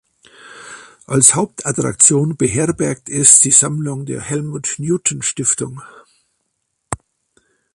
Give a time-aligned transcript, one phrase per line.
[1.05, 5.83] Als Hauptattraktion beherbergt es die Sammlung der "Helmut-Newton-Stiftung".